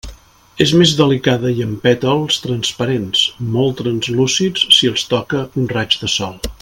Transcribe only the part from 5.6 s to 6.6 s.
un raig de sol.